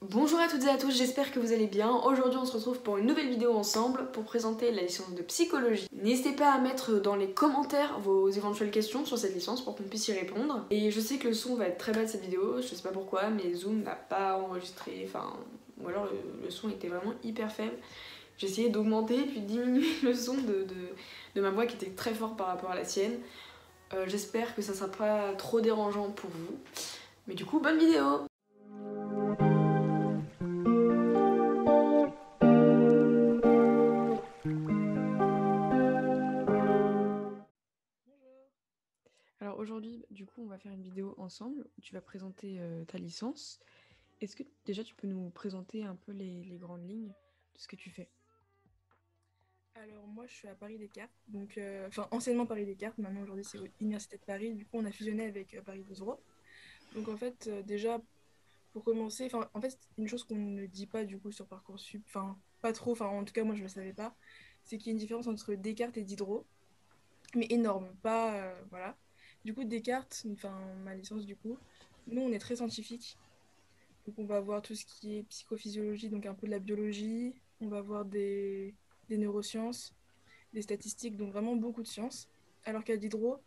[0.00, 1.90] Bonjour à toutes et à tous, j'espère que vous allez bien.
[1.90, 5.88] Aujourd'hui on se retrouve pour une nouvelle vidéo ensemble pour présenter la licence de psychologie.
[5.92, 9.82] N'hésitez pas à mettre dans les commentaires vos éventuelles questions sur cette licence pour qu'on
[9.82, 10.64] puisse y répondre.
[10.70, 12.82] Et je sais que le son va être très bas de cette vidéo, je sais
[12.82, 15.36] pas pourquoi, mais Zoom n'a pas enregistré, enfin...
[15.82, 16.06] Ou alors
[16.44, 17.76] le, son était vraiment hyper faible.
[18.36, 22.36] J'ai essayé d'augmenter puis de diminuer le son de, ma voix qui était très fort
[22.36, 23.18] par rapport à la sienne.
[23.94, 26.56] Euh, j'espère que ça sera pas trop dérangeant pour vous.
[27.26, 28.27] Mais du coup, bonne vidéo
[39.78, 42.98] aujourd'hui, du coup, on va faire une vidéo ensemble où tu vas présenter euh, ta
[42.98, 43.60] licence.
[44.20, 47.12] Est-ce que déjà tu peux nous présenter un peu les, grandes lignes
[47.54, 48.08] de ce que tu fais?
[49.76, 53.44] Alors moi, je suis à Paris Descartes, donc euh, enfin anciennement Paris Descartes, maintenant aujourd'hui
[53.44, 54.52] c'est l'Université de Paris.
[54.54, 56.20] Du coup, on a fusionné avec euh, Paris Bosro.
[56.96, 58.02] Donc en fait, déjà
[58.72, 62.36] pour commencer, en fait une chose qu'on ne dit pas du coup sur parcoursup, enfin
[62.62, 64.16] pas trop, enfin en tout cas moi je ne le savais pas,
[64.64, 66.44] c'est qu'il y a une différence entre Descartes et Diderot,
[67.36, 68.96] mais énorme, pas voilà.
[69.48, 71.56] Du coup, Descartes, enfin ma licence du coup,
[72.06, 73.16] nous on est très scientifique.
[74.04, 77.32] Donc on va voir tout ce qui est psychophysiologie, donc un peu de la biologie,
[77.62, 78.74] on va voir des,
[79.08, 79.94] neurosciences,
[80.52, 82.28] des statistiques, donc vraiment beaucoup de sciences.
[82.66, 83.40] Alors qu'à Diderot,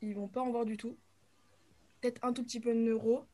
[0.00, 0.96] ils vont pas en voir du tout.
[2.00, 3.26] Peut-être un tout petit peu de neuro,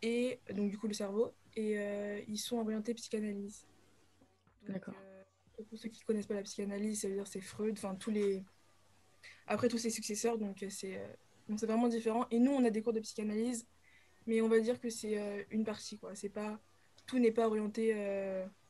[0.00, 3.66] et donc du coup le cerveau, et euh, ils sont orientés psychanalyse.
[4.66, 4.94] D'accord.
[4.98, 8.10] Euh, pour ceux qui connaissent pas la psychanalyse, ça veut dire c'est Freud, enfin tous
[8.10, 8.42] les
[9.46, 10.38] après tous ses successeurs.
[10.38, 12.26] Donc euh, c'est euh, c'est vraiment différent.
[12.30, 13.66] Et nous, on a des cours de psychanalyse,
[14.26, 15.98] mais on va dire que c'est euh, une partie.
[15.98, 16.14] Quoi.
[16.14, 16.58] C'est pas,
[17.06, 17.94] tout n'est pas orienté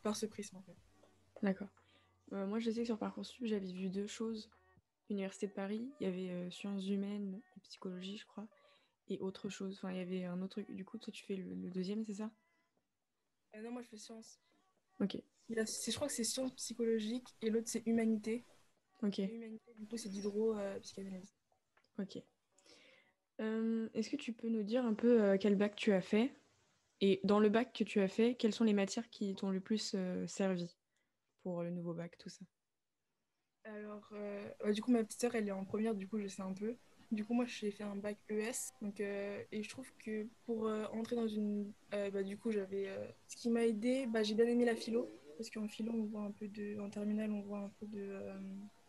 [0.03, 0.57] par ce prisme.
[0.57, 0.77] En fait.
[1.43, 1.69] D'accord.
[2.31, 4.51] moi, je sais que sur Parcoursup, j'avais vu deux choses.
[5.11, 8.49] Université de Paris, il y avait sciences humaines et psychologie, je crois,
[9.09, 9.77] et autre chose.
[9.77, 10.63] Enfin, il y avait un autre.
[10.71, 12.31] Du coup, toi, tu fais le, deuxième, c'est ça?
[13.63, 14.41] Non, moi, je fais sciences.
[15.01, 15.19] Ok.
[15.51, 18.47] je crois que c'est sciences psychologiques et l'autre, c'est humanité.
[19.03, 19.21] Ok.
[19.21, 21.35] du coup, c'est d'hydro-psychanalyse.
[21.99, 22.23] Euh, ok.
[23.41, 26.33] Euh, est-ce que tu peux nous dire un peu euh, quel bac tu as fait?
[27.01, 29.61] Et dans le bac que tu as fait, quelles sont les matières qui t'ont le
[29.61, 29.97] plus
[30.27, 30.77] servi
[31.43, 32.45] pour le nouveau bac, tout ça?
[33.65, 34.13] Alors,
[34.73, 36.77] du coup, ma petite sœur, elle est en première, du coup, je sais un peu.
[37.11, 38.73] Du coup, moi, j'ai fait un bac ES.
[38.81, 41.73] Donc, et je trouve que pour entrer dans une.
[41.91, 42.89] bah, du coup, j'avais.
[43.27, 45.11] ce qui m'a aidé, bah, j'ai bien aimé la philo.
[45.37, 46.79] Parce qu'en philo, on voit un peu de.
[46.79, 48.17] En terminale, on voit un peu de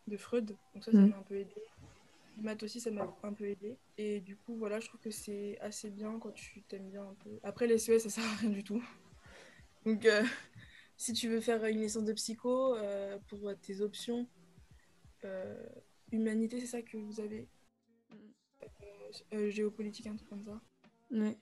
[0.08, 0.56] de Freud.
[0.74, 1.10] Donc ça, ça mm.
[1.10, 1.56] m'a un peu aidé.
[2.38, 3.78] Math aussi, ça m'a un peu aidé.
[3.98, 7.16] Et du coup, voilà, je trouve que c'est assez bien quand tu t'aimes bien un
[7.24, 7.40] peu.
[7.44, 8.84] Après, les CES, ça sert à rien du tout.
[9.86, 10.24] Donc, euh,
[10.98, 14.28] si tu veux faire une licence de psycho, euh, pour tes options,
[15.24, 15.66] euh,
[16.12, 17.48] humanité, c'est ça que vous avez?
[19.32, 20.62] Géopolitique, un truc comme ça.
[21.12, 21.38] Ouais.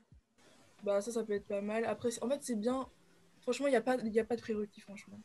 [0.84, 1.85] Bah, ça, ça peut être pas mal.
[1.85, 2.88] Après, en fait, c'est bien.
[3.41, 5.19] Franchement, il n'y a, pas, a pas de prérequis, franchement.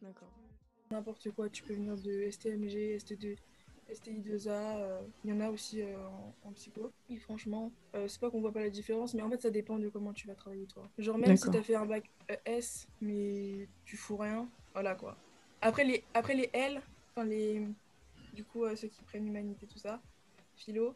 [0.00, 0.41] D'accord
[0.92, 1.48] n'importe quoi.
[1.48, 3.36] Tu peux venir de STMG, ST2,
[3.92, 5.96] STI2A, il y en a aussi euh,
[6.44, 6.90] en, psycho.
[7.10, 9.78] Et franchement, euh, c'est pas qu'on voit pas la différence, mais en fait, ça dépend
[9.78, 10.88] de comment tu vas travailler toi.
[10.98, 12.04] Genre, même si t'as fait un bac
[12.44, 15.16] S, mais tu fous rien, voilà quoi.
[15.60, 17.66] Après les, après les L, enfin les.
[18.34, 20.00] Du coup, euh, ceux qui prennent humanité, tout ça,
[20.56, 20.94] philo,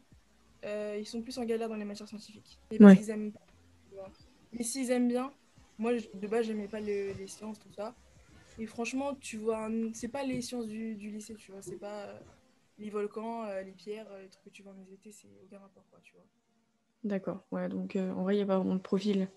[0.65, 2.59] ils sont plus en galère dans les matières scientifiques.
[2.71, 3.33] Et ils aiment
[4.53, 5.31] Mais s'ils aiment bien,
[5.79, 7.95] moi de base, j'aimais pas les sciences, tout ça.
[8.59, 11.61] Et franchement, tu vois, c'est pas les sciences du, lycée, tu vois.
[11.61, 12.19] C'est pas euh,
[12.79, 15.59] les volcans, euh, les pierres, euh, les trucs que tu vois en été, c'est aucun
[15.59, 16.25] rapport, quoi, tu vois.
[17.05, 19.29] D'accord, ouais, donc en vrai, il n'y a pas vraiment de profil.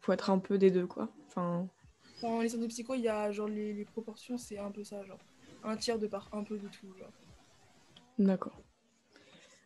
[0.00, 1.10] faut être un peu des deux, quoi.
[1.26, 1.68] Enfin...
[2.22, 5.18] En licence de psycho, il y a genre les, proportions, c'est un peu ça, genre.
[5.64, 7.12] Un tiers de part un peu de tout, genre.
[8.18, 8.62] D'accord.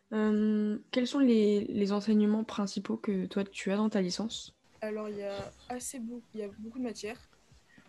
[0.09, 4.53] quels sont les, les, enseignements principaux que toi tu as dans ta licence?
[4.81, 7.30] Alors il y a assez beaucoup, il y a beaucoup de matières.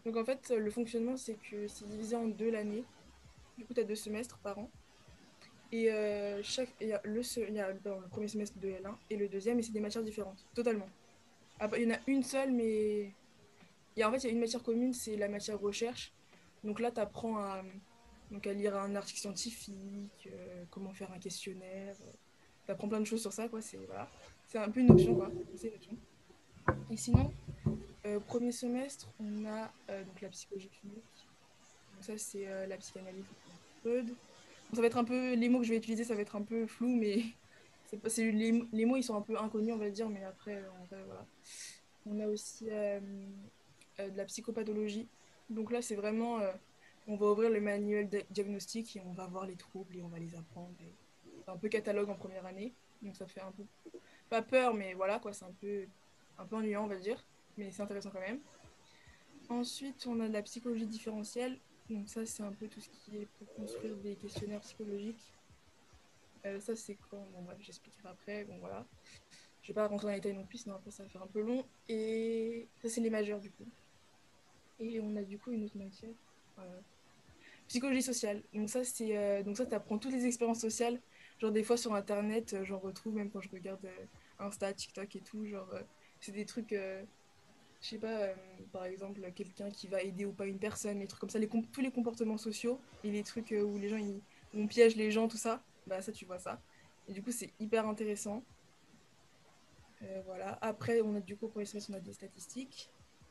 [0.04, 2.84] Donc en fait, le fonctionnement, c'est que c'est divisé en deux l'année.
[3.56, 4.70] Du coup, tu as deux semestres par an.
[5.70, 9.16] Et euh, chaque, il y a, le, y a le premier semestre de L1 et
[9.16, 10.88] le deuxième, et c'est des matières différentes, totalement.
[11.76, 13.14] il y en a une seule, mais
[14.00, 16.12] a, en fait, il y a une matière commune, c'est la matière recherche.
[16.62, 17.62] Donc là, tu apprends à,
[18.30, 21.96] donc à lire un article scientifique, euh, comment faire un questionnaire.
[22.02, 22.12] Euh,
[22.66, 23.62] tu apprends plein de choses sur ça, quoi.
[23.62, 24.08] C'est voilà.
[24.54, 25.30] un peu une option, quoi.
[25.30, 25.96] Une option.
[26.90, 27.32] Et sinon,
[28.04, 31.28] euh, premier semestre, on a euh, donc la psychologie clinique.
[32.00, 33.24] Ça, c'est euh, la psychanalyse
[33.80, 34.12] Freud.
[34.72, 36.42] ça va être un peu, les mots que je vais utiliser, ça va être un
[36.42, 37.22] peu flou, mais
[38.06, 40.86] c'est, les, les, mots, ils sont un peu inconnus, on va dire, mais après, on,
[40.86, 41.26] voilà.
[42.06, 45.06] on a aussi de la psychopathologie.
[45.48, 46.40] Donc là, c'est vraiment,
[47.06, 50.08] on va ouvrir le manuel de diagnostic et on va voir les troubles et on
[50.08, 50.74] va les apprendre.
[51.44, 53.64] C'est un peu catalogue en première année, donc ça fait un peu,
[54.28, 55.86] pas peur, mais voilà, quoi, c'est un peu,
[56.38, 57.24] un peu ennuyant, on va dire.
[57.56, 58.40] Mais c'est intéressant quand même.
[59.48, 61.58] Ensuite, on a de la psychologie différentielle.
[61.90, 65.32] Donc ça, c'est un peu tout ce qui est pour construire des questionnaires psychologiques.
[66.46, 68.44] Euh, ça, c'est quand Bon, bref, j'expliquerai après.
[68.44, 68.86] Bon, voilà.
[69.62, 71.26] Je vais pas rentrer dans les détails non plus, sinon après ça va faire un
[71.26, 71.64] peu long.
[71.88, 73.66] Et ça, c'est les majeurs, du coup.
[74.80, 76.14] Et on a du coup une autre matière.
[76.58, 76.80] Euh,
[77.68, 78.42] psychologie sociale.
[78.54, 81.00] Donc ça, c'est euh, donc ça, t'apprends toutes les expériences sociales.
[81.38, 83.86] Genre des fois sur internet, j'en retrouve même quand je regarde
[84.38, 85.44] Insta, TikTok et tout.
[85.44, 85.68] Genre
[86.20, 86.74] c'est des trucs
[87.82, 88.34] je sais pas, euh,
[88.72, 91.48] par exemple, quelqu'un qui va aider ou pas une personne, les trucs comme ça, les
[91.48, 94.20] tous les comportements sociaux et les trucs euh, où les gens ils,
[94.54, 96.62] on piège les gens, tout ça, bah ça tu vois ça.
[97.08, 98.44] Et du coup c'est hyper intéressant.
[100.02, 100.58] Euh, voilà.
[100.62, 102.88] Après on a du coup pour les semestres on a des statistiques.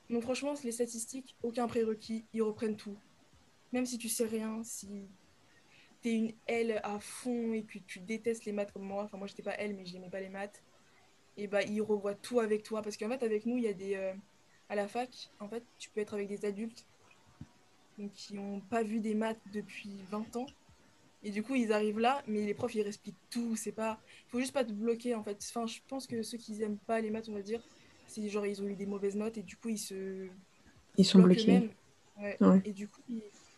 [0.10, 2.98] Donc franchement les statistiques, aucun prérequis, ils reprennent tout.
[3.72, 5.08] Même si tu sais rien, si
[6.02, 9.28] t'es une L à fond et que tu détestes les maths comme moi, enfin moi
[9.28, 10.62] j'étais pas L mais j'aimais pas les maths,
[11.38, 13.74] et bah ils revoient tout avec toi parce qu'en fait avec nous il y a
[13.74, 14.14] des
[14.72, 16.86] à la fac, en fait, tu peux être avec des adultes
[17.98, 20.46] donc, qui n'ont pas vu des maths depuis 20 ans.
[21.24, 23.58] Et du coup, ils arrivent là, mais les profs, ils expliquent tout.
[23.58, 24.00] C'est pas...
[24.28, 25.38] Il faut juste pas te bloquer, en fait.
[25.50, 27.62] Enfin, je pense que ceux qui n'aiment pas les maths, on va dire,
[28.08, 30.30] c'est genre, ils ont eu des mauvaises notes et du coup, ils se...
[30.98, 31.70] Ils sont bloqués.
[32.18, 32.38] Ouais.
[32.64, 33.02] Et du coup,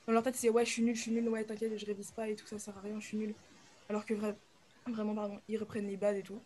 [0.08, 2.12] dans leur tête, c'est ouais, je suis nul, je suis nul, ouais, t'inquiète, je révise
[2.12, 3.36] pas et tout, ça sert à rien, je suis nul.
[3.88, 4.16] Alors que
[4.88, 6.42] vraiment, pardon, ils reprennent les bases et tout.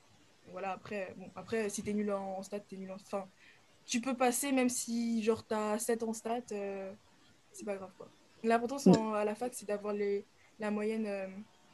[0.52, 2.96] Voilà, après, bon, après si t'es nul en, stats, t'es nul en.
[2.96, 3.28] Enfin,
[3.88, 6.94] tu peux passer même si genre t'as 7 en stats, euh,
[7.52, 8.10] c'est pas grave quoi.
[8.44, 10.26] L'important à la fac c'est d'avoir les
[10.60, 11.28] la moyenne euh,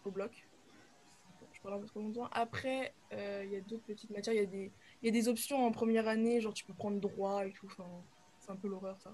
[0.05, 0.47] au bloc.
[1.51, 2.27] Je parle un peu trop longtemps.
[2.31, 4.33] Après, euh, il y a d'autres petites matières.
[4.33, 4.71] Il y, a des,
[5.01, 7.67] y a des options en première année, genre tu peux prendre droit et tout.
[7.67, 7.87] Enfin,
[8.39, 9.13] c'est un peu l'horreur ça.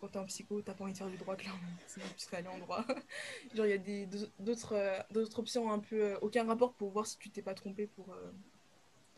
[0.00, 1.60] Quand t'es en psycho, t'as pas envie de faire du droit, clairement.
[1.86, 2.82] Sinon, tu serais allé en droit.
[3.54, 4.08] genre, il y a des,
[4.38, 6.16] d'autres, d'autres options un peu.
[6.22, 8.16] aucun rapport pour voir si tu t'es pas trompé pour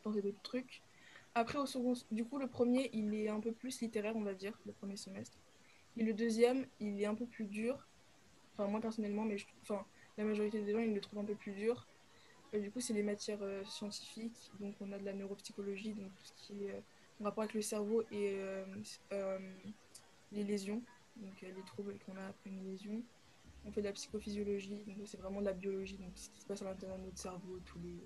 [0.03, 0.83] tenter d'autres trucs.
[1.35, 4.35] Après, au second, du coup, le premier, il est un peu plus littéraire, on va
[4.35, 5.39] dire, le premier semestre.
[5.97, 7.87] Et le deuxième, il est un peu plus dur.
[8.53, 9.85] Enfin, moi personnellement, mais enfin,
[10.19, 11.87] la majorité des gens, ils le trouvent un peu plus dur.
[12.53, 14.51] Du coup, c'est les matières euh, scientifiques.
[14.59, 16.81] Donc, on a de la neuropsychologie, donc tout ce qui est euh,
[17.21, 18.65] en rapport avec le cerveau et euh,
[20.33, 20.83] les lésions.
[21.17, 23.03] Donc, les troubles qu'on a après une lésion.
[23.65, 26.47] On fait de la psychophysiologie, donc c'est vraiment de la biologie, donc ce qui se
[26.47, 28.01] passe à l'intérieur de notre cerveau, tous les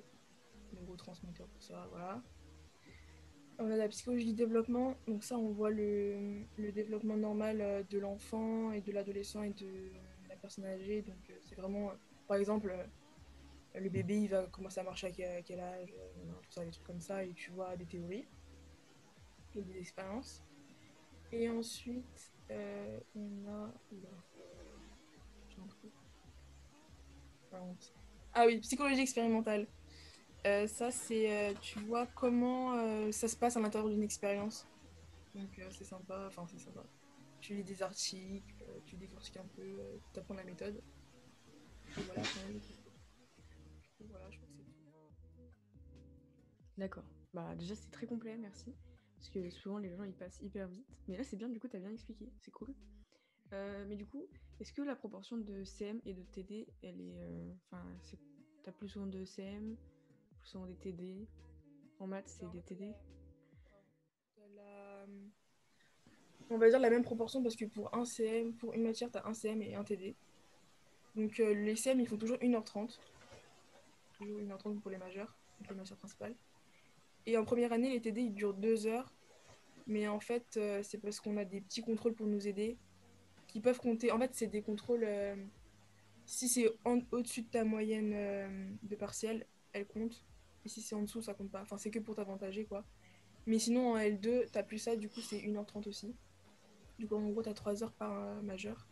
[0.73, 2.21] neurotransmetteurs, tout ça, voilà.
[3.59, 7.99] On a la psychologie du développement, donc ça on voit le, développement normal euh, de
[7.99, 9.91] l'enfant et de l'adolescent et de
[10.29, 11.03] la personne âgée.
[11.03, 11.95] Donc euh, c'est vraiment, euh,
[12.27, 12.75] par exemple,
[13.75, 15.95] le bébé il va commencer à marcher à quel, âge,
[16.43, 18.27] tout ça, des trucs comme ça, et tu vois des théories
[19.55, 20.43] et des expériences.
[21.31, 23.73] Et ensuite, on a.
[28.33, 29.69] Ah oui, psychologie expérimentale.
[30.47, 34.67] Euh, ça, c'est, euh, tu vois comment euh, ça se passe à l'intérieur d'une expérience.
[35.35, 36.25] Donc, c'est sympa.
[36.27, 36.85] Enfin, c'est sympa.
[37.41, 39.77] Tu lis des articles, tu décortiques un peu,
[40.13, 40.81] tu apprends la méthode.
[41.97, 42.23] Et voilà,
[44.09, 44.73] voilà, je crois que c'est tout.
[46.79, 47.05] D'accord.
[47.33, 48.75] Bah, déjà, c'est très complet, merci.
[49.17, 50.87] Parce que souvent, les gens, ils passent hyper vite.
[51.09, 52.31] Mais là, c'est bien, du coup, tu as bien expliqué.
[52.41, 52.75] C'est cool.
[53.53, 54.27] mais du coup,
[54.61, 57.57] est-ce que la proportion de CM et de TD, elle est.
[57.67, 57.85] Enfin,
[58.63, 59.77] t'as plus souvent de CM
[60.45, 61.27] sont des TD.
[61.99, 62.95] En maths, c'est des TD.
[66.51, 69.19] On va dire la même proportion parce que pour un CM, pour une matière, tu
[69.19, 70.15] as un CM et un TD.
[71.17, 72.99] Donc euh, les CM, ils font toujours 1h30.
[74.19, 76.35] Toujours 1h30 pour les majeurs, donc les matières principales.
[77.27, 79.13] Et en première année, les TD, ils durent 2 heures.
[79.87, 82.77] Mais en fait, euh, c'est parce qu'on a des petits contrôles pour nous aider
[83.47, 84.13] qui peuvent compter.
[84.13, 85.05] En fait, c'est des contrôles.
[85.05, 85.37] Euh,
[86.27, 90.25] si c'est au-dessus de ta moyenne de partiel, elle compte.
[90.65, 91.63] Et si c'est en dessous, ça compte pas.
[91.63, 92.85] Enfin, c'est que pour t'avantager, quoi.
[93.47, 96.15] Mais sinon, en L2, t'as plus ça, du coup, c'est 1h30 aussi.
[96.99, 98.87] Du coup, en gros, t'as 3 heures par euh, majeur.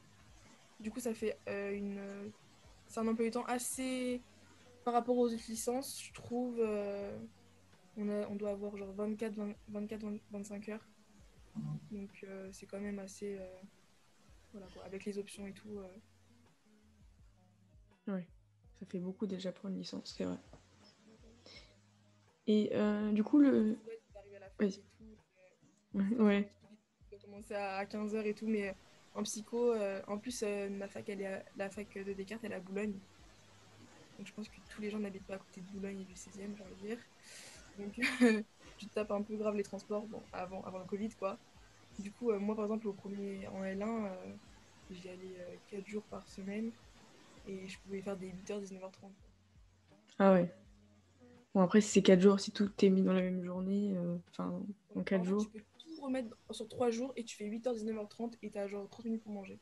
[0.80, 1.98] Du coup, ça fait euh, une.
[1.98, 2.28] Euh,
[2.88, 4.20] c'est un emploi du temps assez.
[4.84, 6.60] Par rapport aux autres licences, je trouve.
[7.96, 9.34] on, a, on doit avoir genre 24,
[9.68, 10.88] 24 25 heures.
[11.90, 13.38] Donc, c'est quand même assez.
[14.50, 14.84] voilà, quoi.
[14.84, 15.78] Avec les options et tout.
[18.08, 18.22] Oui,
[18.80, 20.38] ça fait beaucoup déjà pour une licence, c'est vrai.
[22.46, 23.78] Et euh, du coup, le.
[25.94, 26.48] Ouais.
[27.10, 28.74] Tu commencer à 15h et tout, mais
[29.14, 32.52] en psycho, euh, en plus, euh, ma fac, elle est la fac de Descartes, elle
[32.52, 32.94] est à Boulogne.
[34.18, 36.14] Donc je pense que tous les gens n'habitent pas à côté de Boulogne et du
[36.14, 36.98] 16e, j'ai envie de dire.
[37.78, 38.44] Donc
[38.78, 41.38] tu tapes un peu grave les transports bon, avant, avant le Covid, quoi.
[41.98, 44.08] Du coup, moi, par exemple, au premier, en L1,
[44.90, 46.70] j'y allais 4 jours par semaine
[47.46, 49.10] et je pouvais faire des 8h, 19h30.
[50.18, 50.50] Ah ouais.
[51.54, 54.16] Bon, après, si c'est 4 jours, si tout est mis dans la même journée, euh,
[54.30, 54.62] enfin,
[54.94, 55.42] en 4 jours.
[55.42, 58.88] Tu peux tout remettre sur 3 jours et tu fais 8h, 19h30 et t'as genre
[58.88, 59.58] 30 minutes pour manger.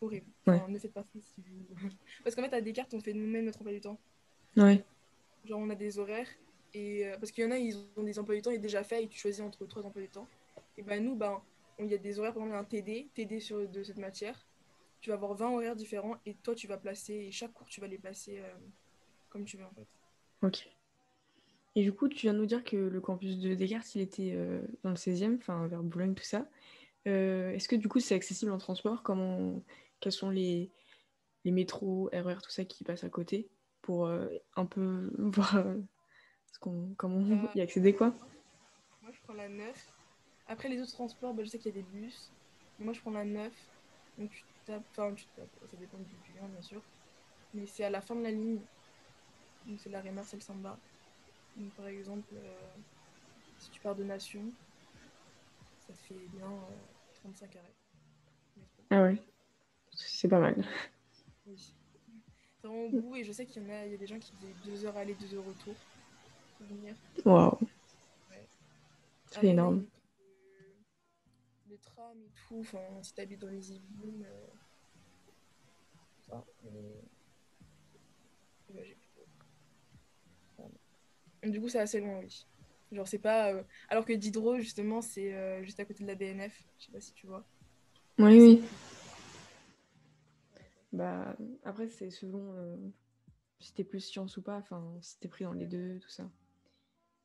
[0.00, 0.26] Horrible.
[0.46, 0.56] Ouais.
[0.56, 1.74] Enfin, ne faites pas ça si vous...
[2.24, 3.98] Parce qu'en fait, à Descartes, on fait nous-mêmes notre emploi du temps.
[4.56, 4.84] Ouais.
[5.44, 6.28] Genre, on a des horaires.
[6.74, 8.82] Et, euh, parce qu'il y en a, ils ont des emplois du temps et déjà
[8.82, 10.26] fait et tu choisis entre trois emplois du temps.
[10.76, 11.40] Et ben nous, ben,
[11.78, 14.44] il y a des horaires, par exemple, un TD, TD sur, de cette matière.
[15.00, 17.80] Tu vas avoir 20 horaires différents et toi, tu vas placer, et chaque cours, tu
[17.80, 18.54] vas les placer euh,
[19.28, 19.86] comme tu veux en fait.
[20.42, 20.73] Ok.
[21.76, 24.32] Et du coup, tu viens de nous dire que le campus de Descartes, il était
[24.34, 26.46] euh, dans le 16e, enfin vers Boulogne, tout ça.
[27.08, 29.02] Euh, Est-ce que du coup, c'est accessible en transport?
[29.02, 29.60] Comment,
[30.00, 30.70] Quels sont les,
[31.44, 33.48] les métros, RER, tout ça qui passent à côté
[33.82, 35.64] pour euh, un peu voir
[36.96, 38.14] comment y accéder, quoi?
[39.02, 39.92] Moi, je prends la 9.
[40.46, 42.30] Après, les autres transports, bah, je sais qu'il y a des bus.
[42.78, 43.52] Mais moi, je prends la 9.
[44.18, 46.80] Donc, tu tapes, enfin, tu tapes, ça dépend du du lien, bien sûr.
[47.52, 48.60] Mais c'est à la fin de la ligne.
[49.66, 50.78] Donc, c'est la Rémar, c'est le Samba.
[51.56, 52.74] Donc, par exemple, euh,
[53.58, 54.42] si tu pars de Nation,
[55.86, 57.74] ça fait bien euh, 35 arrêts.
[58.56, 58.82] Métro.
[58.90, 59.22] Ah ouais,
[59.92, 60.64] c'est pas mal.
[61.46, 61.74] Oui.
[62.60, 64.06] C'est vraiment au bout, et je sais qu'il y en a, il y a des
[64.06, 65.74] gens qui faisaient 2 heures aller, 2 heures retour
[66.56, 66.94] pour venir.
[67.24, 67.58] Waouh,
[68.30, 68.48] Ouais.
[69.30, 69.84] c'est énorme.
[71.66, 74.46] Les, les trams et tout, enfin, si t'habites dans les euh,
[76.26, 77.02] ça, mais...
[78.70, 78.96] J'ai.
[81.44, 82.46] Du coup, c'est assez loin, oui.
[82.92, 83.52] Genre, c'est pas.
[83.52, 86.62] euh, Alors que Diderot, justement, c'est euh, juste à côté de la BNF.
[86.78, 87.44] Je sais pas si tu vois.
[88.18, 88.62] Oui, oui.
[90.92, 92.76] Bah, après, c'est selon euh,
[93.58, 96.30] si t'es plus science ou pas, enfin, si t'es pris dans les deux, tout ça.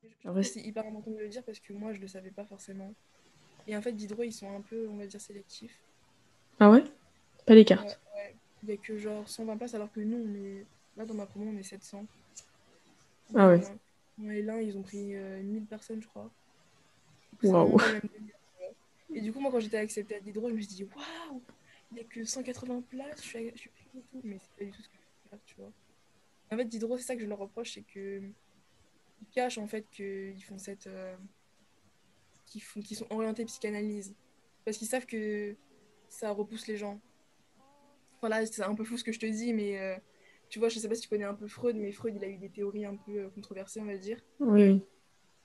[0.01, 2.45] Je trouve c'est hyper important de le dire parce que moi, je le savais pas
[2.45, 2.93] forcément.
[3.67, 5.77] Et en fait, Diderot, ils sont un peu, on va dire, sélectifs.
[6.59, 6.83] Ah ouais?
[7.45, 7.99] Pas les cartes.
[8.15, 8.35] Ouais, ouais.
[8.63, 10.65] Il y a que genre 120 places alors que nous, on est.
[10.97, 12.05] Là, dans ma promo, on est 700.
[13.35, 13.61] Ah ouais.
[14.25, 16.31] Et l'un, ils ont pris euh, 1000 personnes, je crois.
[17.43, 17.77] Waouh.
[19.13, 21.41] Et du coup, moi, quand j'étais acceptée à Diderot, je me suis dit, waouh,
[21.91, 24.21] il n'y a que 180 places, je suis, je suis pris et tout.
[24.23, 25.71] Mais c'est pas du tout ce que je veux faire, tu vois.
[26.51, 28.21] En fait, Diderot, c'est ça que je leur reproche, c'est que
[29.21, 30.87] ils cachent en fait qu'ils font cette.
[30.87, 31.15] euh,
[32.45, 34.15] qu'ils font, qu'ils sont orientés psychanalyse.
[34.65, 35.55] Parce qu'ils savent que
[36.09, 36.99] ça repousse les gens.
[38.19, 39.95] Voilà, c'est un peu fou ce que je te dis, mais euh,
[40.49, 42.27] tu vois, je sais pas si tu connais un peu Freud, mais Freud, il a
[42.27, 44.19] eu des théories un peu euh, controversées, on va dire.
[44.39, 44.81] Oui.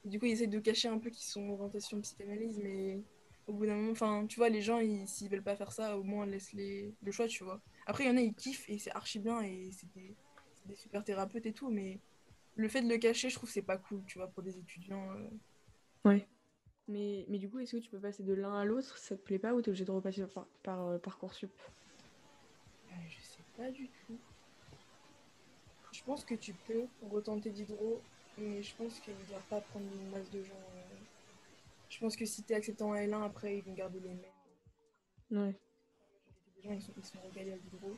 [0.04, 3.02] Et du coup, ils essaient de cacher un peu qu'ils sont orientation psychanalyse, mais
[3.46, 5.99] au bout d'un moment, enfin, tu vois, les gens, ils- s'ils veulent pas faire ça,
[5.99, 7.61] au moins laisse-les le choix, tu vois.
[7.87, 10.14] Après, il y en a, ils kiffent et c'est archi bien et c'est des,
[10.75, 12.00] super thérapeutes et tout, mais
[12.56, 14.56] le fait de le cacher, je trouve que c'est pas cool, tu vois, pour des
[14.58, 15.11] étudiants.
[15.12, 15.28] euh.
[16.06, 16.26] Ouais.
[16.88, 18.99] Mais, mais du coup, est-ce que tu peux passer de l'un à l'autre?
[18.99, 21.52] Ça te plaît pas ou t'es obligé de repasser par, par euh, Parcoursup
[22.90, 24.18] Euh, je sais pas du tout.
[26.04, 28.00] Je pense que tu peux retenter Diderot,
[28.37, 30.52] mais je pense qu'ils ne doivent pas prendre une masse de gens.
[30.52, 30.96] euh.
[31.88, 35.44] Je pense que si t'es accepté en L1, après, ils vont garder les mêmes.
[35.46, 35.56] Ouais.
[36.56, 37.96] Les gens, ils sont, ils sont régalés à Diderot.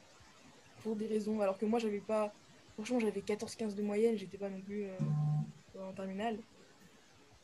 [0.82, 1.40] Pour des raisons.
[1.40, 2.32] Alors que moi, j'avais pas.
[2.74, 4.98] Franchement, j'avais 14-15 de moyenne, j'étais pas non plus euh,
[5.80, 6.38] en terminale.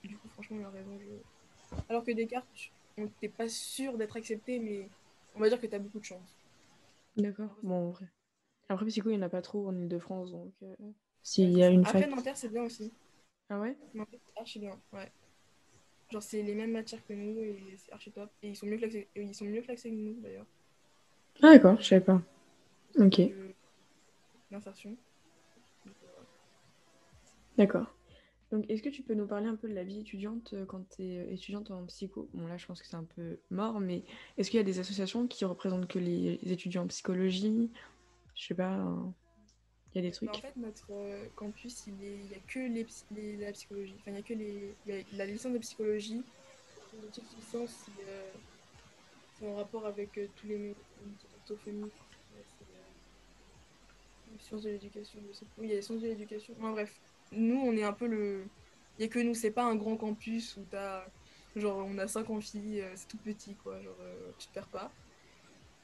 [0.05, 0.97] Du coup, franchement, il a raison.
[0.99, 2.47] je- Alors que Descartes,
[2.99, 4.89] on t'es pas sûr d'être accepté, mais
[5.35, 6.37] on va dire que t'as beaucoup de chance.
[7.17, 7.57] D'accord.
[7.63, 8.07] Bon, en vrai.
[8.69, 10.75] Après, Psycho, il n'y en a pas trop en Ile-de-France, donc euh,
[11.23, 12.11] s'il y a une Après, fac.
[12.11, 12.93] Nanterre, c'est bien aussi.
[13.51, 13.77] Ah ouais?
[13.95, 15.11] Nanterre, c'est archi bien, ouais.
[16.11, 18.31] Genre, c'est les mêmes matières que nous et c'est archi top.
[18.43, 20.47] Et ils sont mieux classés, ils sont mieux classés que nous, d'ailleurs.
[21.43, 22.23] Ah d'accord, je savais pas.
[22.99, 23.53] Ok, Euh,
[24.51, 24.97] L'insertion.
[25.87, 25.91] Euh,
[27.57, 27.87] d'accord.
[28.51, 30.87] Donc, est-ce que tu peux nous parler un peu de la vie étudiante euh, quand
[30.91, 32.29] tu es étudiante en psycho?
[32.35, 34.05] Bon, là, je pense que c'est un peu mort, mais
[34.37, 37.71] est-ce qu'il y a des associations qui représentent que les étudiants en psychologie
[38.35, 39.11] Je sais pas, euh,
[39.95, 40.31] il y a des trucs.
[40.31, 43.95] Bah, en fait, notre euh, campus, il n'y a que les, les- la psychologie.
[44.01, 44.77] Enfin, il n'y a que les,
[45.13, 46.25] la licence de psychologie.
[46.93, 48.31] La petite licence, c'est euh,
[49.33, 50.87] c'est en rapport avec euh, tous les métiers
[54.31, 55.21] les sciences de l'éducation.
[55.29, 55.53] je sais pas.
[55.59, 56.55] Oui, il y a les sciences de l'éducation.
[56.59, 57.01] Ouais, bref,
[57.33, 58.51] nous, on est un peu le.
[58.99, 61.07] Il n'y a que nous, c'est pas un grand campus où t'as.
[61.55, 63.81] Genre, on a 5 amphis, c'est tout petit, quoi.
[63.83, 63.99] Genre,
[64.39, 64.95] tu te perds pas.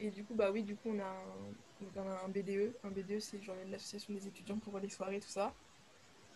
[0.01, 1.55] Et du coup, bah oui, du coup, on a un,
[1.97, 2.77] on a un BDE.
[2.85, 5.53] Un BDE, c'est genre l'association des étudiants pour les soirées, tout ça.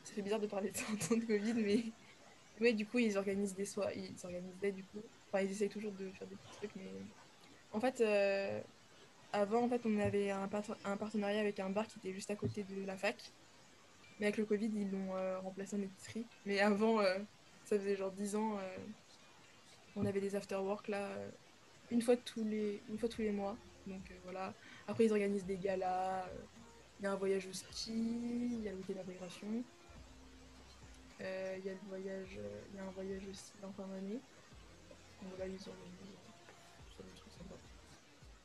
[0.05, 1.85] Ça fait bizarre de parler de ça en temps de Covid, mais
[2.61, 3.99] ouais, du coup, ils organisent des soirées.
[3.99, 5.03] Ils organisaient, du coup.
[5.29, 6.93] Enfin, ils essayent toujours de faire des petits trucs, mais
[7.71, 8.61] en fait, euh,
[9.33, 12.31] avant, en fait, on avait un, part- un partenariat avec un bar qui était juste
[12.31, 13.33] à côté de la fac.
[14.19, 16.27] Mais avec le Covid, ils l'ont euh, remplacé en épicerie.
[16.45, 17.19] Mais avant, euh,
[17.65, 18.59] ça faisait genre 10 ans,
[19.97, 21.11] on avait des after-work là,
[21.93, 23.57] une, fois tous les, une fois tous les mois.
[23.87, 24.55] Donc euh, voilà.
[24.89, 26.25] Après, ils organisent des galas.
[26.27, 26.45] euh,
[27.01, 29.49] Il y a un voyage au ski, il y a le week-end d'intégration.
[31.21, 32.39] Euh, Il y a le voyage,
[32.71, 34.21] il y a un voyage aussi en fin d'année.
[35.23, 35.73] Donc ils trucs
[37.33, 37.59] sympas.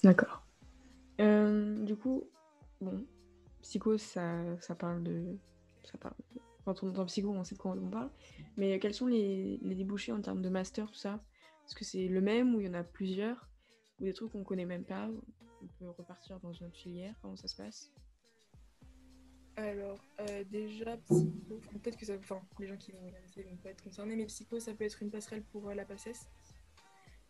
[0.03, 0.43] D'accord.
[1.17, 2.23] Du coup,
[2.81, 3.03] bon,
[3.61, 5.37] psycho, ça, ça parle de.
[5.83, 6.13] Ça parle
[6.65, 8.11] Quand on entend psycho, on sait de quoi on parle.
[8.57, 11.19] Mais quels sont les, les débouchés en termes de master, tout ça?
[11.67, 13.49] Est-ce que c'est le même ou il y en a plusieurs
[13.99, 15.09] Ou des trucs qu'on connaît même pas
[15.61, 17.91] On peut repartir dans une autre filière Comment ça se passe?
[19.57, 22.13] Alors, euh, déjà, psycho, peut-être que ça.
[22.19, 24.83] Enfin, les gens qui vont regarder ça, vont pas être concernés, mais psycho, ça peut
[24.83, 26.29] être une passerelle pour euh, la PACES.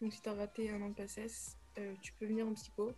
[0.02, 2.92] Donc, si t'as raté un an de PACES, euh, tu peux venir en psycho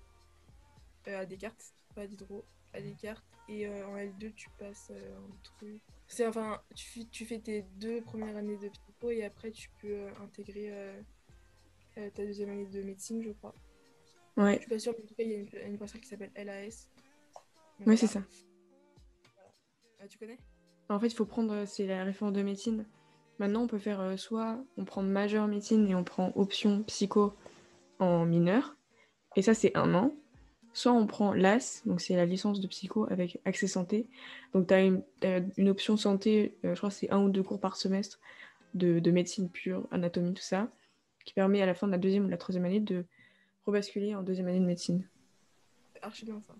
[1.05, 2.43] à Descartes, pas à Diderot,
[2.73, 3.23] à Descartes.
[3.47, 5.81] Et en L2, tu passes un truc.
[6.07, 10.07] C'est enfin, tu, tu fais tes deux premières années de psycho et après, tu peux
[10.21, 10.71] intégrer
[11.99, 13.53] euh, ta deuxième année de médecine, je crois.
[14.37, 16.07] Ouais, Je suis pas sûre, mais en tout cas, il y a une, une qui
[16.07, 16.89] s'appelle LAS.
[17.79, 18.27] Donc, ouais c'est voilà.
[18.27, 18.35] ça.
[20.01, 20.37] Ah, tu connais?
[20.89, 22.85] En fait, il faut prendre, euh, c'est la réforme de médecine.
[23.37, 27.33] Maintenant, on peut faire euh, soit on prend majeur médecine et on prend option psycho
[27.99, 28.77] en mineur,
[29.35, 30.13] et ça c'est un an.
[30.71, 34.07] Soit on prend l'AS, donc c'est la licence de psycho avec accès santé.
[34.53, 35.03] Donc tu as une,
[35.57, 38.19] une option santé, je crois que c'est un ou deux cours par semestre
[38.75, 40.71] de, de médecine pure, anatomie, tout ça,
[41.29, 43.05] qui permet à la fin de la deuxième ou de la troisième année de
[43.67, 45.07] rebasculer en deuxième année de médecine.
[45.93, 46.55] C'est archi bien ça.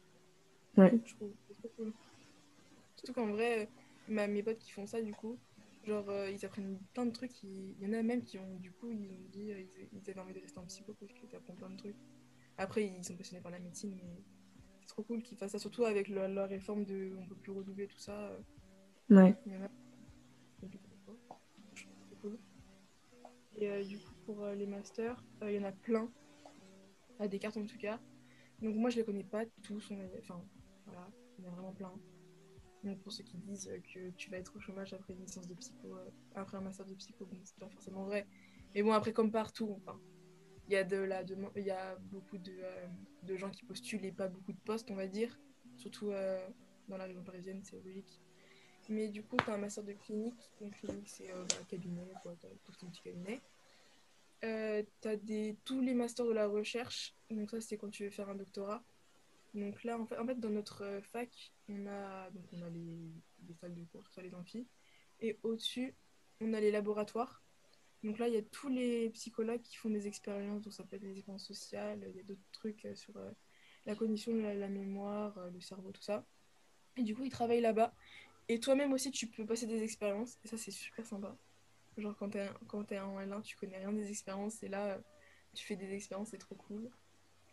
[0.77, 0.93] Ouais.
[1.03, 1.33] Je trouve.
[1.75, 1.91] Cool.
[2.97, 3.67] Surtout qu'en vrai,
[4.07, 5.39] ma, mes potes qui font ça, du coup,
[5.85, 7.41] genre, euh, ils apprennent plein de trucs.
[7.41, 9.89] Il il y en a même qui ont, du coup, ils ont dit, euh, ils,
[9.91, 11.95] ils avaient envie de rester en psycho parce que t'apprends plein de trucs.
[12.59, 14.21] Après, ils sont passionnés par la médecine, mais
[14.81, 17.51] c'est trop cool qu'ils fassent ça, surtout avec le- la réforme de on peut plus
[17.53, 18.13] redoubler tout ça.
[18.27, 18.39] euh,
[19.09, 19.35] Ouais.
[19.47, 19.69] il y en a.
[22.21, 22.38] cool.
[23.57, 26.07] Et euh, du coup, pour euh, les masters, euh, il y en a plein.
[27.17, 28.00] À Descartes en tout cas.
[28.62, 29.91] Donc moi, je les connais pas tous.
[30.19, 30.39] Enfin,
[30.86, 31.07] voilà,
[31.38, 31.91] il y en a vraiment plein.
[32.83, 35.48] Donc pour ceux qui disent euh, que tu vas être au chômage après une licence
[35.48, 38.27] de psycho, euh, après un master de psycho, bon, c'est pas forcément vrai.
[38.75, 40.00] Mais bon, après, comme partout, enfin,
[40.67, 42.88] il y a de la demande, il y a beaucoup de, euh,
[43.24, 45.39] de gens qui postulent et pas beaucoup de postes, on va dire.
[45.75, 46.48] Surtout euh,
[46.87, 48.22] dans la région parisienne, c'est logique.
[48.87, 50.51] Mais du coup, tu as un master de clinique.
[50.61, 52.35] Donc, clinique, c'est euh, bah, cabinet, quoi.
[52.79, 53.42] Ton petit cabinet.
[54.43, 57.15] Euh, tu as des, tous les masters de la recherche.
[57.29, 58.83] Donc, ça, c'est quand tu veux faire un doctorat.
[59.53, 63.11] Donc, là, en fait, dans notre euh, fac, on a, donc, on a les,
[63.47, 64.67] les salles de cours, ça, les amphis.
[65.19, 65.95] Et au-dessus,
[66.39, 67.43] on a les laboratoires.
[68.01, 70.61] Donc là, il y a tous les psychologues qui font des expériences.
[70.61, 72.05] Donc, ça peut être des expériences sociales.
[72.09, 73.31] Il y a d'autres trucs euh, sur euh,
[73.85, 76.25] la cognition, la, la mémoire, le cerveau, tout ça.
[76.95, 77.93] Et du coup, ils travaillent là-bas.
[78.47, 80.37] Et toi-même aussi, tu peux passer des expériences.
[80.45, 81.37] Et ça, c'est super sympa.
[81.97, 84.63] Genre, quand t'es quand en L1, tu connais rien des expériences.
[84.63, 84.99] Et là, euh,
[85.53, 86.89] tu fais des expériences, c'est trop cool.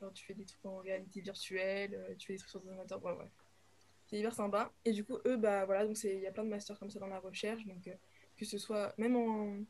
[0.01, 2.69] Genre, tu fais des trucs en réalité virtuelle, euh, tu fais des trucs sur des
[2.69, 3.05] ordinateurs.
[3.05, 3.31] Ouais, ouais.
[4.07, 4.73] C'est hyper sympa.
[4.85, 7.01] Et du coup, eux, bah voilà, donc il y a plein de masters comme ça
[7.01, 7.65] dans la recherche.
[7.67, 7.95] Donc, euh,
[8.37, 9.65] que ce soit même en,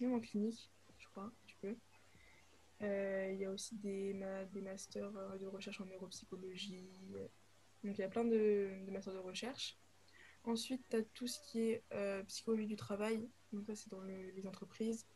[0.00, 1.76] même en clinique, je crois, tu peux.
[2.80, 4.12] Il y a aussi des,
[4.52, 6.88] des masters de recherche en neuropsychologie.
[7.84, 9.78] Donc, il y a plein de, masters de recherche.
[10.44, 11.84] Ensuite, tu as tout ce qui est
[12.26, 13.28] psychologie du travail.
[13.52, 15.06] Donc, ça, c'est dans le- les entreprises,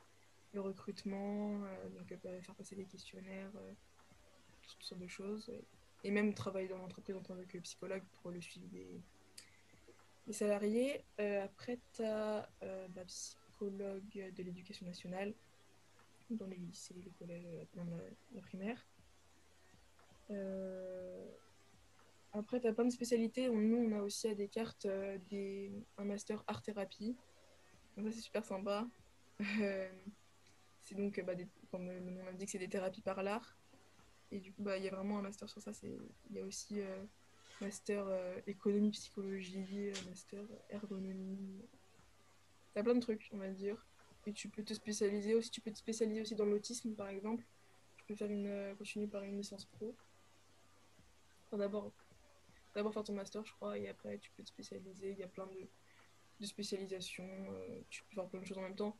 [0.53, 3.73] le recrutement, euh, donc euh, faire passer des questionnaires, euh,
[4.63, 5.53] toutes sortes de choses.
[6.05, 9.01] Et même travailler dans l'entreprise en tant que psychologue pour le suivi des,
[10.33, 11.05] salariés.
[11.19, 12.49] Après, tu as
[13.07, 15.35] psychologue de l'éducation nationale
[16.31, 17.85] dans les lycées, les collèges, la,
[18.35, 18.87] la primaire.
[22.33, 23.49] Après, tu as plein de spécialités.
[23.49, 24.87] Nous, on a aussi à Descartes
[25.29, 27.17] des, un master art-thérapie.
[27.97, 28.87] Ça, c'est super sympa.
[29.61, 29.91] Euh,
[30.83, 31.35] c'est donc, bah,
[31.71, 33.57] comme le nom l'indique, c'est des thérapies par l'art.
[34.31, 35.73] Et du coup, bah, il y a vraiment un master sur ça.
[35.83, 37.05] Il y a aussi euh,
[37.61, 41.63] master euh, économie, psychologie, master ergonomie.
[42.75, 43.85] T'as plein de trucs, on va dire.
[44.27, 45.51] Et tu peux te spécialiser aussi.
[45.51, 47.45] Tu peux te spécialiser aussi dans l'autisme, par exemple.
[47.97, 49.95] Tu peux faire une, continuer par une licence pro.
[51.47, 51.93] Enfin, d'abord,
[52.75, 55.13] d'abord faire ton master, je crois, et après tu peux te spécialiser.
[55.13, 55.69] Il y a plein de,
[56.41, 57.29] de spécialisations.
[57.51, 58.97] euh, tu peux faire plein de choses en même temps.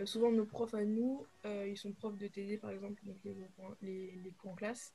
[0.00, 3.16] Euh, souvent, nos profs à nous, euh, ils sont profs de TD, par exemple, donc
[3.24, 3.36] les,
[3.82, 4.94] les, les cours en classe.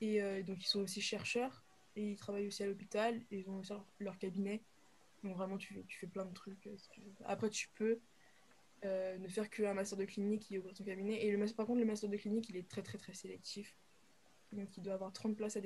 [0.00, 1.64] Et donc, ils sont aussi chercheurs.
[1.96, 3.20] Et ils travaillent aussi à l'hôpital.
[3.32, 4.62] Et ils ont aussi leur, cabinet.
[5.24, 6.68] Donc, vraiment, tu fais, tu fais plein de trucs.
[6.76, 7.12] si tu veux.
[7.24, 7.98] Après, tu peux
[8.84, 11.24] ne faire qu'un master de clinique et ouvrir ton cabinet.
[11.24, 13.76] Et le master, par contre, le master de clinique, il est très, très, très sélectif.
[14.52, 15.60] Donc, il doit avoir 30 places à.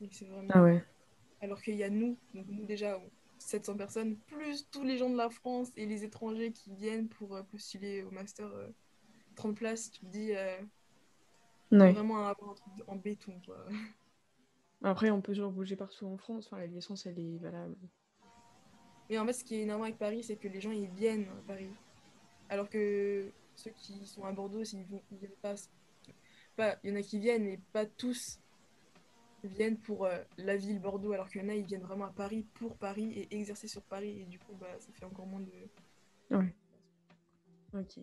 [0.00, 0.50] Donc, c'est vraiment.
[0.52, 0.82] Ah ouais.
[1.40, 5.10] Alors qu'il y a nous, donc nous déjà, on- 700 personnes, plus tous les gens
[5.10, 8.68] de la France et les étrangers qui viennent pour euh, postuler au master euh,
[9.36, 10.60] 30 places, tu te dis euh,
[11.70, 13.40] vraiment un truc en béton.
[13.44, 13.64] Quoi.
[14.82, 16.46] Après, on peut toujours bouger partout en France.
[16.46, 17.76] Enfin, la licence, elle est valable.
[19.08, 21.28] Mais en fait, ce qui est énorme avec Paris, c'est que les gens ils viennent
[21.28, 21.70] à Paris.
[22.48, 25.54] Alors que ceux qui sont à Bordeaux, s'ils vont, ils viennent pas,
[26.56, 28.40] pas, il y en a qui viennent, mais pas tous
[29.44, 32.12] viennent pour euh, la ville Bordeaux, alors qu'il y en a, ils viennent vraiment à
[32.12, 35.40] Paris pour Paris et exercer sur Paris, et du coup, bah, ça fait encore moins
[35.40, 36.36] de.
[36.36, 36.54] Ouais.
[37.74, 37.98] Ok.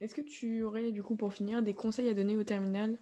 [0.00, 2.98] Est-ce que tu aurais, du coup, pour finir, des conseils à donner au terminal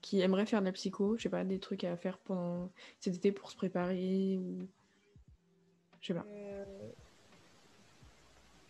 [0.00, 1.16] qui aimeraient faire de la psycho?
[1.16, 4.66] Je sais pas, des trucs à faire pendant cet été pour se préparer ou.
[6.00, 6.24] Je sais pas.
[6.28, 6.64] Euh,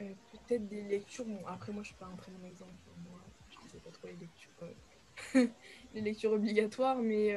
[0.00, 1.24] euh, Peut-être des lectures.
[1.24, 2.72] Bon, après, moi, je suis pas un très bon exemple.
[3.08, 5.54] Moi, je sais pas trop les lectures,
[5.94, 7.36] les lectures obligatoires, mais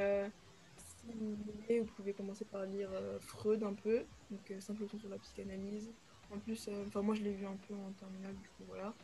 [1.04, 4.86] si vous voulez, vous pouvez commencer par lire euh, Freud un peu, donc euh, simple
[4.88, 5.92] sur la psychanalyse.
[6.30, 8.94] En plus, euh, enfin, moi, je l'ai vu un peu en terminale, du coup, voilà.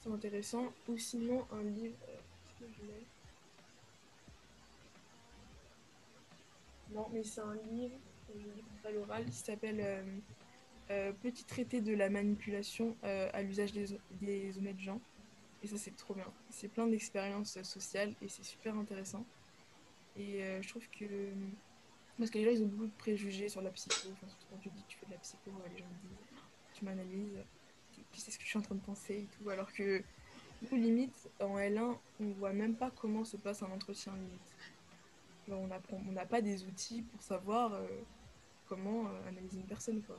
[0.00, 0.72] C'est intéressant.
[0.88, 1.96] Ou sinon, un livre.
[2.08, 2.16] euh,
[2.58, 3.06] que je l'ai?
[6.94, 7.96] Non, mais c'est un livre
[8.34, 10.04] je lis à l'oral qui s'appelle
[11.22, 13.86] Petit traité de la manipulation à l'usage des,
[14.22, 15.00] des honnêtes gens.
[15.62, 16.26] Et ça, c'est trop bien.
[16.50, 19.24] C'est plein d'expériences sociales et c'est super intéressant.
[20.16, 21.04] Et euh, je trouve que.
[22.18, 24.08] Parce que les gens, ils ont beaucoup de préjugés sur la psycho.
[24.50, 26.18] Quand tu dis que tu fais de la psycho, euh, les gens disent
[26.74, 27.38] Tu m'analyses,
[28.12, 29.48] tu, sais ce que je suis en train de penser et tout.
[29.48, 30.02] Alors que,
[30.70, 34.56] nous, limite, en L1, on voit même pas comment se passe un entretien, limite.
[35.48, 37.86] On n'a pas des outils pour savoir euh,
[38.68, 40.18] comment analyser une personne, quoi.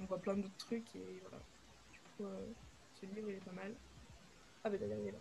[0.00, 1.38] On voit plein d'autres trucs et voilà.
[1.92, 2.24] Du coup,
[3.00, 3.72] ce livre, il est pas mal.
[4.64, 5.18] Ah, bah d'ailleurs, il est là.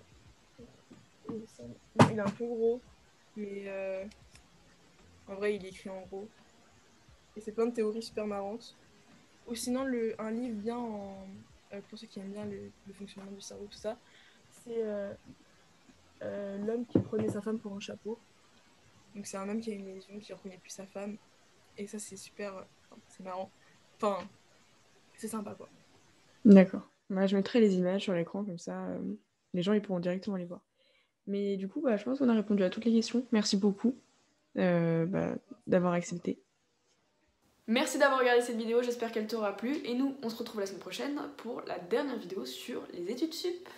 [2.09, 2.81] Il est un peu gros,
[3.35, 4.05] mais euh,
[5.27, 6.27] en vrai, il écrit en gros.
[7.35, 8.75] Et c'est plein de théories super marrantes.
[9.47, 11.17] Ou sinon, le, un livre bien en.
[11.73, 13.97] euh, pour ceux qui aiment bien le, fonctionnement du cerveau, tout ça,
[14.49, 15.13] c'est euh,
[16.65, 18.17] L'homme qui prenait sa femme pour un chapeau.
[19.13, 21.17] Donc, c'est un homme qui a une lésion, qui reconnaît plus sa femme.
[21.77, 22.65] Et ça, c'est super.
[23.07, 23.49] c'est marrant.
[23.97, 24.19] Enfin,
[25.17, 25.67] c'est sympa, quoi.
[26.45, 26.89] D'accord.
[27.09, 28.87] Bah, je mettrai les images sur l'écran, comme ça,
[29.53, 30.61] les gens ils pourront directement les voir.
[31.27, 33.25] Mais du coup, bah, je pense qu'on a répondu à toutes les questions.
[33.31, 33.95] Merci beaucoup
[34.57, 35.35] euh, bah,
[35.67, 36.39] d'avoir accepté.
[37.67, 39.77] Merci d'avoir regardé cette vidéo, j'espère qu'elle t'aura plu.
[39.85, 43.33] Et nous, on se retrouve la semaine prochaine pour la dernière vidéo sur les études
[43.33, 43.69] sup.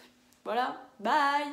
[0.44, 1.46] Voilà, bye